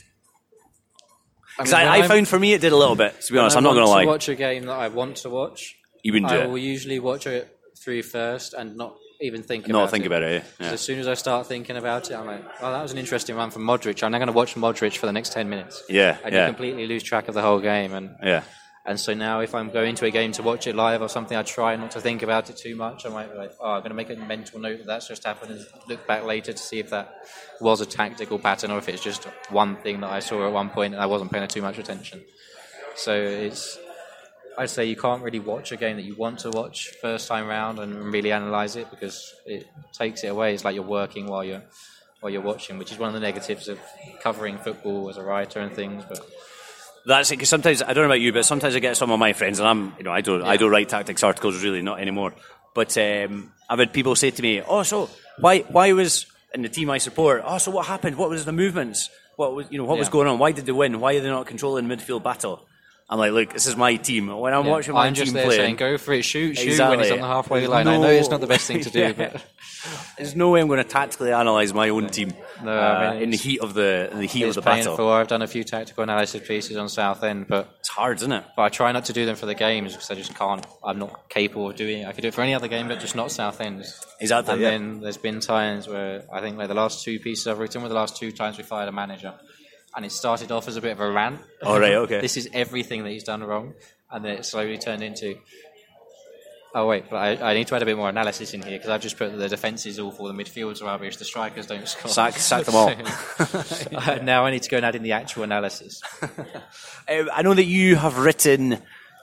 [1.57, 3.21] Because I, I, found for me it did a little bit.
[3.21, 4.07] To be honest, I'm not going to lie.
[4.07, 5.77] watch a game that I want to watch.
[6.03, 6.49] You wouldn't do I it.
[6.49, 10.07] will usually watch it through first and not even think Not about think it.
[10.07, 10.45] about it.
[10.59, 13.37] As soon as I start thinking about it, I'm like, "Well, that was an interesting
[13.37, 14.03] run from Modric.
[14.03, 16.47] I'm now going to watch Modric for the next ten minutes." Yeah, and yeah.
[16.47, 17.93] you completely lose track of the whole game.
[17.93, 18.43] And Yeah.
[18.91, 21.39] And so now, if I'm going to a game to watch it live or something,
[21.39, 23.07] I try not to think about it too much.
[23.07, 25.23] I might be like, "Oh, I'm going to make a mental note that that's just
[25.23, 27.25] happened," and look back later to see if that
[27.61, 30.71] was a tactical pattern or if it's just one thing that I saw at one
[30.71, 32.25] point and I wasn't paying too much attention.
[32.97, 33.79] So it's
[34.59, 37.47] I'd say you can't really watch a game that you want to watch first time
[37.47, 40.53] round and really analyze it because it takes it away.
[40.53, 41.63] It's like you're working while you're
[42.19, 43.79] while you're watching, which is one of the negatives of
[44.21, 46.03] covering football as a writer and things.
[46.09, 46.27] But
[47.07, 47.37] That's it.
[47.37, 49.59] Because sometimes I don't know about you, but sometimes I get some of my friends,
[49.59, 52.35] and I'm, you know, I don't, I don't write tactics articles really, not anymore.
[52.75, 55.09] But um, I've had people say to me, "Oh, so
[55.39, 57.43] why, why was in the team I support?
[57.45, 58.17] Oh, so what happened?
[58.17, 59.11] What was the movements?
[59.37, 60.39] What was, you know, what was going on?
[60.39, 61.01] Why did they win?
[61.01, 62.67] Why are they not controlling midfield battle?"
[63.13, 64.29] I'm like, "Look, this is my team.
[64.29, 66.23] When I'm yeah, watching my team, I'm team just there play, saying, "Go for it,
[66.25, 66.97] shoot, shoot!" Exactly.
[66.97, 69.01] When he's on the halfway line, I know it's not the best thing to do,
[69.01, 69.13] Yeah.
[69.13, 69.45] but
[70.17, 73.23] there's no way I'm going to tactically analyse my own team No, uh, I mean,
[73.25, 75.09] in the heat of the in the heat of the battle.
[75.11, 78.45] I've done a few tactical analysis pieces on Southend, but It's hard, isn't it?
[78.55, 80.65] but I try not to do them for the games because I just can't.
[80.85, 82.07] I'm not capable of doing it.
[82.07, 83.85] I could do it for any other game, but just not Southend.
[84.21, 84.53] Exactly.
[84.53, 84.71] And yeah.
[84.71, 87.89] then there's been times where I think like the last two pieces I've written were
[87.89, 89.35] the last two times we fired a manager,
[89.97, 91.41] and it started off as a bit of a rant.
[91.63, 92.21] All right, okay.
[92.27, 93.75] this is everything that he's done wrong,
[94.11, 95.37] and then it slowly turned into.
[96.73, 98.91] Oh wait, but I, I need to add a bit more analysis in here because
[98.91, 102.09] I've just put the defence is awful, the midfields are rubbish, the strikers don't score.
[102.11, 102.93] Sack- sack them all.
[103.93, 106.01] Uh, now I need to go and add in the actual analysis.
[107.09, 108.79] Um, I know that you have written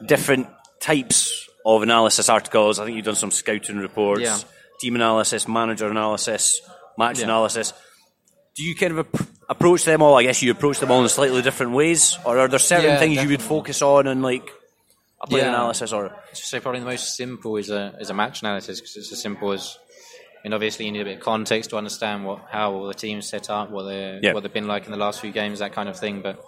[0.06, 0.47] different
[0.82, 2.80] types of analysis articles.
[2.80, 4.38] I think you've done some scouting reports, Yeah.
[4.82, 6.60] team analysis, manager analysis,
[6.97, 7.25] match Yeah.
[7.25, 7.71] analysis.
[8.58, 9.08] Do you kind of
[9.49, 10.15] approach them all?
[10.17, 12.99] I guess you approach them all in slightly different ways, or are there certain Yeah,
[12.99, 14.49] things you would focus on and like
[15.21, 15.49] a player Yeah.
[15.49, 15.91] analysis?
[15.93, 19.21] Or So probably the most simple is a is a match analysis because it's as
[19.21, 19.77] simple as.
[20.43, 23.27] Mean, obviously, you need a bit of context to understand what how all the teams
[23.27, 24.33] set up, what they Yeah.
[24.33, 26.21] what they've been like in the last few games, that kind of thing.
[26.21, 26.39] But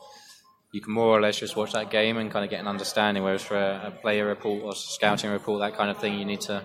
[0.71, 3.23] you can more or less just watch that game and kind of get an understanding.
[3.23, 6.41] Whereas for a, a player report or scouting report, that kind of thing, you need
[6.41, 6.63] to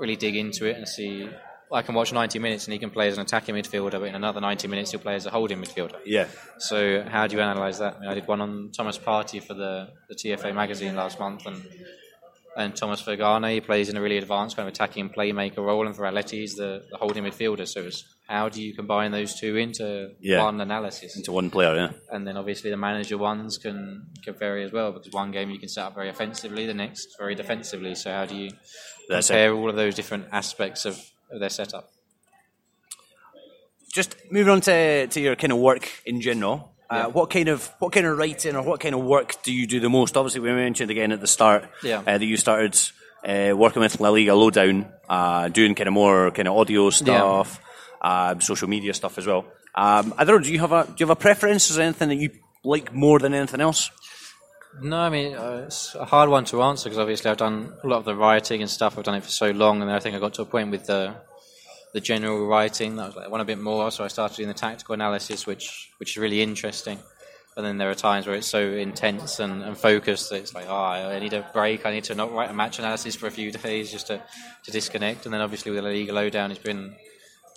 [0.00, 1.30] really dig into it and see.
[1.72, 4.14] I can watch 90 minutes and he can play as an attacking midfielder, but in
[4.14, 5.96] another 90 minutes he'll play as a holding midfielder.
[6.04, 6.26] yeah,
[6.58, 7.96] So how do you analyse that?
[7.96, 11.46] I, mean, I did one on Thomas Partey for the, the TFA magazine last month,
[11.46, 11.62] and
[12.56, 15.86] and Thomas for Ghana he plays in a really advanced kind of attacking playmaker role,
[15.86, 17.66] and for Atleti he's the, the holding midfielder.
[17.66, 20.42] So it's how do you combine those two into Yeah.
[20.42, 21.16] one analysis?
[21.16, 21.76] into one player.
[21.76, 25.50] Yeah, And then obviously the manager ones can can vary as well because one game
[25.50, 27.94] you can set up very offensively, the next very defensively.
[27.94, 28.50] So how do you
[29.08, 29.50] That's it.
[29.52, 30.98] all of those different aspects of,
[31.32, 31.90] of their setup?
[33.92, 36.72] just moving on to, to your kind of work in general.
[36.88, 37.06] Uh, Yeah.
[37.06, 39.80] What kind of what kind of writing or what kind of work do you do
[39.80, 40.16] the most?
[40.16, 41.98] Obviously, we mentioned again at the start Yeah.
[42.06, 42.78] uh, that you started
[43.24, 47.60] uh, working with La Liga Lowdown, uh, doing kind of more kind of audio stuff,
[48.00, 49.44] um, social media stuff as well.
[49.74, 50.44] Um, I don't know.
[50.44, 51.68] Do you have a do you have a preference?
[51.70, 52.30] Is there anything that you
[52.64, 53.90] like more than anything else?
[54.80, 57.86] No, I mean uh, it's a hard one to answer because obviously I've done a
[57.86, 58.96] lot of the writing and stuff.
[58.96, 60.70] I've done it for so long, and then I think I got to a point
[60.70, 61.14] with the
[61.92, 63.90] the general writing that I was like, I want a bit more.
[63.90, 66.98] So I started doing the tactical analysis, which which is really interesting.
[67.56, 70.66] But then there are times where it's so intense and, and focused that it's like,
[70.68, 71.84] oh, I need a break.
[71.84, 74.22] I need to not write a match analysis for a few days just to,
[74.64, 75.24] to disconnect.
[75.24, 76.94] And then obviously with the Liga Lowdown, it's been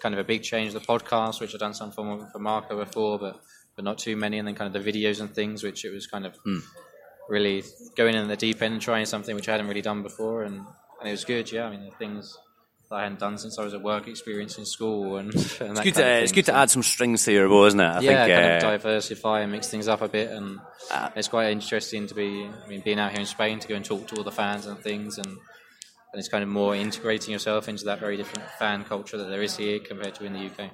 [0.01, 0.73] kind of a big change.
[0.73, 3.39] The podcast, which I've done some for, for Marca before, but
[3.75, 4.39] but not too many.
[4.39, 6.35] And then kind of the videos and things, which it was kind of
[7.29, 7.63] really
[7.95, 10.55] going in the deep end and trying something which I hadn't really done before, and,
[10.57, 11.51] and it was good.
[11.51, 12.37] Yeah, I mean the things
[12.89, 15.57] that I hadn't done since I was at work experience in school, and, and It's
[15.59, 16.35] that good kind to of it's thing.
[16.35, 17.83] good to add some strings to your bow, isn't it?
[17.83, 20.59] I yeah, think kind uh, of diversify and mix things up a bit, and
[21.15, 22.45] it's quite interesting to be.
[22.45, 24.65] I mean, being out here in Spain to go and talk to all the fans
[24.65, 28.83] and things, and and it's kind of more integrating yourself into that very different fan
[28.83, 30.69] culture that there is here compared to in the UK.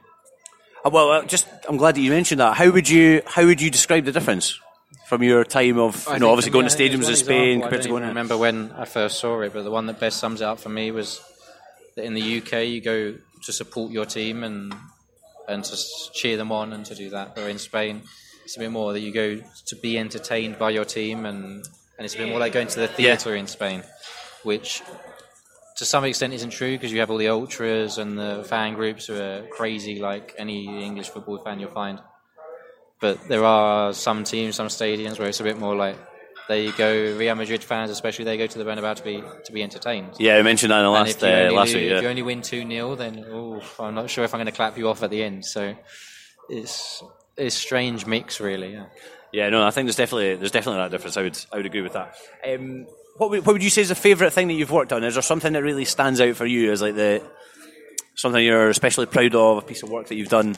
[0.86, 2.58] uh, well, uh, just I'm glad that you mentioned that.
[2.58, 4.60] How would you how would you describe the difference
[5.10, 7.84] from your time of you I know obviously going to stadiums in Spain compared I
[7.84, 10.39] to going even remember when I first saw it, but the one that best sums
[10.39, 11.19] it up for me was
[11.95, 14.72] that in the UK you go to support your team and
[15.48, 15.76] and to
[16.13, 17.34] cheer them on and to do that.
[17.34, 18.04] But in Spain,
[18.43, 21.67] it's a bit more that you go to be entertained by your team, and
[21.98, 23.82] and it's a bit more like going to the theatre in Spain,
[24.43, 24.84] which
[25.78, 29.08] to some extent isn't true because you have all the ultras and the fan groups
[29.08, 32.00] who are crazy like any English football fan you'll find.
[33.00, 35.98] But there are some teams, some stadiums where it's a bit more like
[36.50, 37.16] they go.
[37.18, 40.16] Real Madrid fans, especially, they go to the Bernabeu to be to be entertained.
[40.20, 41.92] Yeah, I mentioned that in the And last if you, uh, only last lo- week.
[41.92, 44.52] if you only win two 0 then oh, I'm not sure if I'm going to
[44.52, 45.46] clap you off at the end.
[45.46, 45.76] So
[46.50, 47.04] it's
[47.38, 48.74] it's strange mix, really.
[48.74, 48.86] Yeah.
[49.32, 51.16] Yeah, no, I think there's definitely there's definitely that difference.
[51.16, 52.16] I would I would agree with that.
[52.46, 55.04] Um, what would, what would you say is the favourite thing that you've worked on?
[55.04, 57.22] Is there something that really stands out for you as like the
[58.16, 60.56] something you're especially proud of, a piece of work that you've done?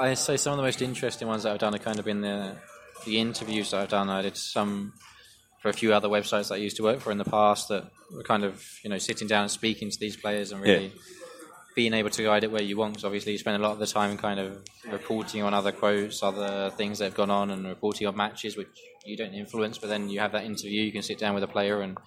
[0.00, 2.22] I say some of the most interesting ones that I've done have kind of been
[2.22, 2.56] the
[3.04, 4.08] the interviews that I've done.
[4.08, 4.94] I did some
[5.60, 7.90] for a few other websites that I used to work for in the past that
[8.10, 10.92] were kind of you know sitting down and speaking to these players and really
[11.76, 12.94] being able to guide it where you want.
[12.94, 16.22] Because obviously you spend a lot of the time kind of reporting on other quotes,
[16.22, 18.68] other things that have gone on, and reporting on matches which
[19.04, 19.76] you don't influence.
[19.76, 21.98] But then you have that interview, you can sit down with a player and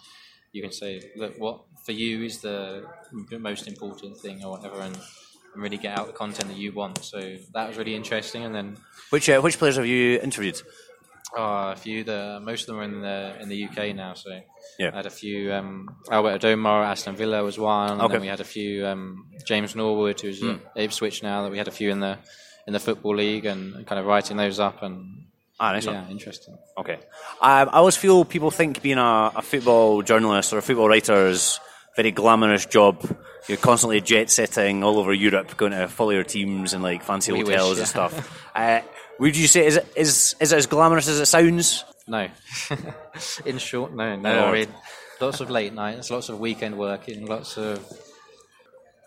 [0.52, 2.86] you can say, look, what for you is the
[3.40, 4.98] most important thing or whatever, and,
[5.54, 7.04] and really get out the content that you want.
[7.04, 7.20] So
[7.54, 8.44] that was really interesting.
[8.44, 8.78] And then
[9.10, 10.62] Which uh, which players have you interviewed?
[11.38, 14.14] uh, a few, the most of them are in the in the UK now.
[14.14, 14.30] So
[14.80, 14.92] Yeah.
[14.94, 15.54] I had a few.
[15.54, 17.92] Um, Albert Adomah, Aston Villa was one.
[17.92, 18.14] And Okay.
[18.14, 18.86] then we had a few.
[18.88, 21.44] Um, James Norwood, who's at Ipswich now.
[21.44, 22.18] That we had a few in the
[22.68, 25.26] in the football league and kind of writing those up and
[25.60, 25.96] Ah, nice one.
[25.96, 26.58] yeah, interesting.
[26.78, 26.94] Okay.
[27.42, 31.28] Um, I always feel people think being a, a football journalist or a football writer
[31.28, 31.60] is
[31.96, 33.02] very glamorous job.
[33.48, 37.32] You're constantly jet setting all over Europe, going to follow your teams and like fancy
[37.32, 37.82] We wish, hotels yeah.
[37.82, 38.52] and stuff.
[38.56, 38.82] uh,
[39.20, 41.84] would you say is it is is it as glamorous as it sounds?
[42.08, 42.28] No.
[43.46, 44.46] In short, no, no.
[44.46, 44.46] Oh.
[44.48, 44.68] I mean,
[45.20, 47.86] lots of late nights, lots of weekend working, lots of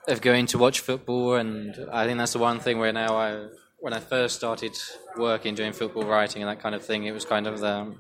[0.08, 3.46] of going to watch football, and I think that's the one thing where now I,
[3.78, 4.72] when I first started
[5.16, 7.94] working doing football writing and that kind of thing, it was kind of the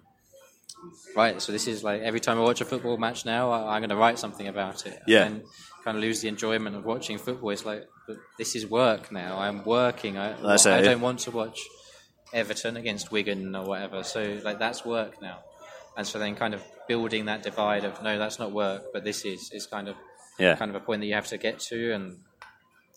[1.14, 1.40] right.
[1.40, 3.90] So this is like every time I watch a football match now, I, I'm going
[3.90, 5.00] to write something about it.
[5.06, 5.24] Yeah.
[5.24, 5.42] And
[5.84, 7.50] kind of lose the enjoyment of watching football.
[7.50, 9.38] It's like, but this is work now.
[9.38, 10.18] I'm working.
[10.18, 11.60] I, I don't want to watch
[12.32, 14.02] Everton against Wigan or whatever.
[14.02, 15.38] So like that's work now,
[15.96, 19.24] and so then kind of building that divide of no, that's not work, but this
[19.24, 19.96] is is kind of
[20.38, 20.56] Yeah.
[20.56, 22.18] kind of a point that you have to get to, and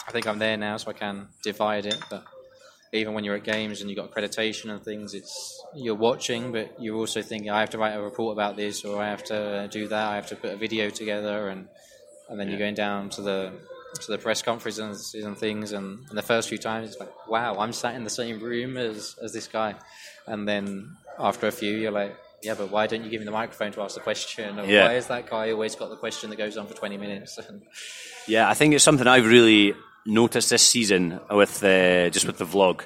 [0.07, 1.99] I think I'm there now, so I can divide it.
[2.09, 2.23] But
[2.91, 6.81] even when you're at games and you've got accreditation and things, it's you're watching, but
[6.81, 9.67] you're also thinking I have to write a report about this, or I have to
[9.71, 11.67] do that, I have to put a video together, and
[12.29, 13.51] and then you're going down to the
[14.01, 17.57] to the press conferences and things, and, and the first few times it's like, wow,
[17.59, 19.75] I'm sat in the same room as as this guy,
[20.25, 22.15] and then after a few, you're like.
[22.41, 24.61] Yeah, but why don't you give me the microphone to ask the question?
[24.61, 24.85] Or Yeah.
[24.85, 27.37] why is that guy always got the question that goes on for 20 minutes?
[28.29, 29.73] Yeah, I think it's something I've really
[30.05, 32.81] noticed this season with the, just with the vlog.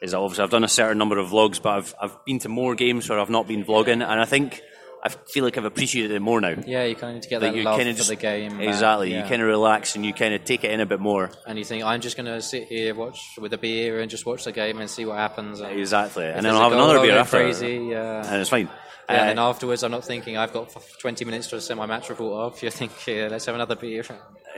[0.00, 2.48] Is that obviously I've done a certain number of vlogs, but I've I've been to
[2.48, 4.60] more games where I've not been vlogging, and I think
[5.02, 6.54] I feel like I've appreciated it more now.
[6.66, 8.60] Yeah, you kind of need to get that you love kind of just the game.
[8.60, 9.12] exactly.
[9.12, 9.22] yeah.
[9.22, 11.32] You kind of relax and you kind of take it in a bit more.
[11.48, 14.24] and you think I'm just going to sit here, watch with a beer, and just
[14.24, 15.60] watch the game and see what happens.
[15.60, 18.24] And Exactly, and then I'll have another beer after, Crazy, yeah.
[18.24, 18.68] and it's fine.
[19.10, 22.08] Yeah, Uh, and afterwards, I'm not thinking I've got 20 minutes to send my match
[22.10, 22.62] report off.
[22.62, 24.04] You think, yeah, let's have another beer.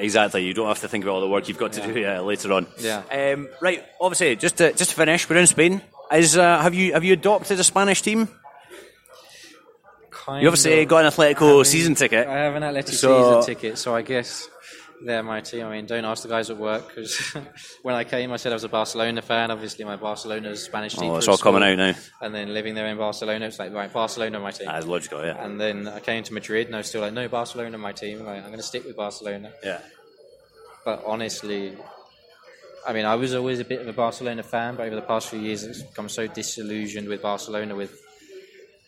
[0.00, 0.44] Exactly.
[0.44, 1.92] You don't have to think about all the work you've got to Yeah.
[1.92, 2.66] do uh, later on.
[2.78, 3.02] Yeah.
[3.12, 3.84] Um, right.
[4.00, 5.82] Obviously, just to just to finish, we're in Spain.
[6.12, 8.28] Is uh, have you have you adopted a Spanish team?
[10.10, 12.26] Kind You obviously got an Atletico season ticket.
[12.26, 14.48] I have an Atleti So- season ticket, so I guess
[15.02, 15.66] my team.
[15.66, 17.18] I mean, don't ask the guys at work because
[17.82, 19.50] when I came, I said I was a Barcelona fan.
[19.50, 21.10] Obviously, my Barcelona's Spanish oh, team.
[21.10, 21.94] Oh, it's all coming out now.
[22.20, 24.66] And then living there in Barcelona, it's like right, Barcelona, my team.
[24.66, 25.24] That's logical.
[25.24, 25.42] Yeah.
[25.44, 28.24] And then I came to Madrid, and I was still like, no, Barcelona, my team.
[28.24, 29.52] Like, I'm going to stick with Barcelona.
[29.62, 29.80] Yeah.
[30.84, 31.76] But honestly,
[32.86, 35.28] I mean, I was always a bit of a Barcelona fan, but over the past
[35.28, 37.74] few years, it's become so disillusioned with Barcelona.
[37.74, 38.00] With,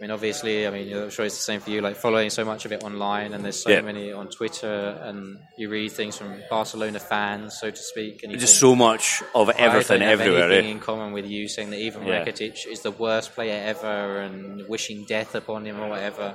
[0.02, 1.80] I mean, obviously, I mean, I'm sure it's the same for you.
[1.80, 5.68] Like following so much of it online, and there's so many on Twitter, and you
[5.68, 9.98] read things from Barcelona fans, so to speak, and you Just so much of everything
[10.02, 10.50] I don't have everywhere.
[10.50, 10.72] anything Eh?
[10.72, 12.24] in common with you, saying that even Yeah.
[12.24, 16.34] Rakitic is the worst player ever, and wishing death upon him or whatever.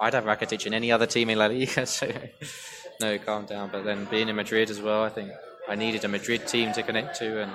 [0.00, 1.84] I'd have Rakitic in any other team in La Liga.
[1.98, 2.10] So,
[2.98, 3.68] no, calm down.
[3.70, 5.32] But then being in Madrid as well, I think
[5.68, 7.52] I needed a Madrid team to connect to, and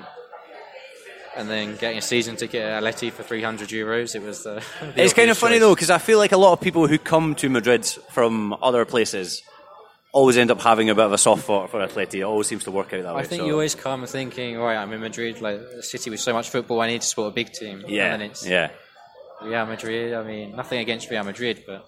[1.36, 4.16] and then getting a season ticket at Atleti for 300 euros.
[4.16, 4.58] It was the.
[4.58, 4.62] Uh,
[4.96, 6.88] the It's kind of obvious funny though, because I feel like a lot of people
[6.88, 9.42] who come to Madrid from other places
[10.12, 12.20] always end up having a bit of a soft spot for Atleti.
[12.20, 13.22] It always seems to work out that way.
[13.22, 16.20] I think so- you always come thinking, right, I'm in Madrid, like a city with
[16.20, 17.84] so much football, I need to support a big team.
[17.88, 18.14] Yeah.
[18.14, 18.70] And then it's Yeah.
[19.42, 20.14] Real Madrid.
[20.14, 21.84] I mean, nothing against Real Madrid, but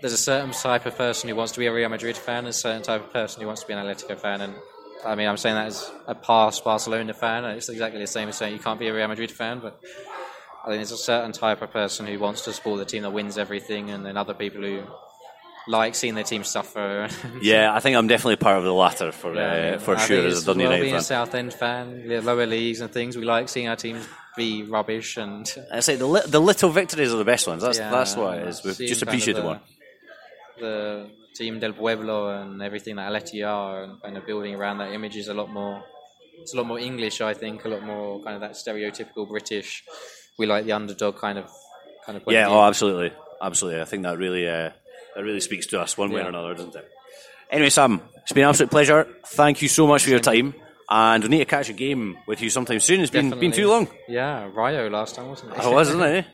[0.00, 2.48] there's a certain type of person who wants to be a Real Madrid fan, and
[2.48, 4.54] a certain type of person who wants to be an Atletico fan, and
[5.04, 7.44] I mean, I'm saying that as a past Barcelona fan.
[7.44, 9.80] It's exactly the same as saying you can't be a Real Madrid fan, but
[10.64, 13.10] I think there's a certain type of person who wants to support the team that
[13.12, 14.82] wins everything, and then other people who
[15.68, 17.08] like seeing their team suffer.
[17.42, 20.26] yeah, I think I'm definitely part of the latter for yeah, uh, for I sure
[20.26, 21.00] as a Dundee well United being fan.
[21.00, 24.06] a Southend fan, the lower leagues and things, we like seeing our teams
[24.36, 25.52] be rubbish and.
[25.72, 27.62] I say the, li- the little victories are the best ones.
[27.62, 28.58] That's Yeah, that's what it is.
[28.76, 29.60] Seeing just of appreciated the- one.
[30.58, 34.92] The team del Pueblo and everything that Atleti are, and kind of building around that
[34.92, 35.82] image is a lot more.
[36.40, 37.64] It's a lot more English, I think.
[37.64, 39.84] A lot more kind of that stereotypical British.
[40.38, 41.50] We like the underdog kind of
[42.04, 42.24] kind of.
[42.28, 43.80] Yeah, oh, absolutely, absolutely.
[43.80, 44.70] I think that really uh,
[45.14, 46.88] that really speaks to us one way or another, doesn't it?
[47.50, 49.06] Anyway, Sam, it's been an absolute pleasure.
[49.26, 50.54] Thank you so much for your time,
[50.90, 53.00] and we need to catch a game with you sometime soon.
[53.00, 53.88] It's been been too long.
[54.08, 55.64] Yeah, Rio last time, wasn't it?
[55.64, 56.26] It was, isn't it?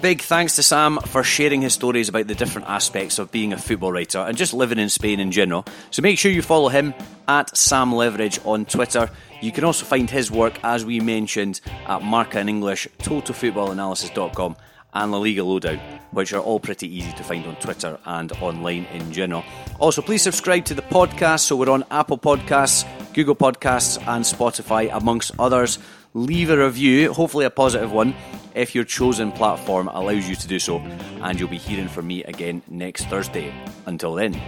[0.00, 3.58] Big thanks to Sam for sharing his stories about the different aspects of being a
[3.58, 5.64] football writer and just living in Spain in general.
[5.90, 6.94] So make sure you follow him
[7.26, 9.10] at Sam Leveridge on Twitter.
[9.40, 14.56] You can also find his work, as we mentioned, at Marca in English, totalfootballanalysis.com,
[14.94, 15.80] and La Liga Loadout,
[16.12, 19.44] which are all pretty easy to find on Twitter and online in general.
[19.78, 21.40] Also, please subscribe to the podcast.
[21.40, 25.78] So we're on Apple Podcasts, Google Podcasts, and Spotify, amongst others.
[26.14, 28.14] Leave a review, hopefully a positive one,
[28.54, 30.78] if your chosen platform allows you to do so.
[31.22, 33.52] And you'll be hearing from me again next Thursday.
[33.86, 34.40] Until then.